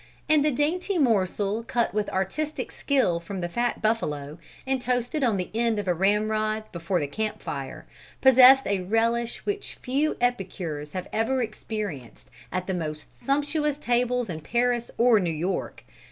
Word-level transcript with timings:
And 0.27 0.43
the 0.43 0.49
dainty 0.49 0.97
morsel 0.97 1.63
cut 1.63 1.93
with 1.93 2.09
artistic 2.09 2.71
skill 2.71 3.19
from 3.19 3.39
the 3.39 3.47
fat 3.47 3.83
buffalo, 3.83 4.39
and 4.65 4.81
toasted 4.81 5.23
on 5.23 5.37
the 5.37 5.51
end 5.53 5.77
of 5.77 5.87
a 5.87 5.93
ramrod 5.93 6.63
before 6.71 6.99
the 6.99 7.05
camp 7.05 7.39
fire, 7.39 7.85
possessed 8.19 8.65
a 8.65 8.81
relish 8.81 9.45
which 9.45 9.75
few 9.83 10.17
epicures 10.19 10.93
have 10.93 11.07
ever 11.13 11.43
experienced 11.43 12.31
at 12.51 12.65
the 12.65 12.73
most 12.73 13.13
sumptuous 13.13 13.77
tables 13.77 14.27
in 14.27 14.41
Paris 14.41 14.89
or 14.97 15.19
New 15.19 15.29
York. 15.29 15.83